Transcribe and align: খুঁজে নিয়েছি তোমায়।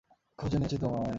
খুঁজে 0.39 0.57
নিয়েছি 0.57 0.77
তোমায়। 0.77 1.09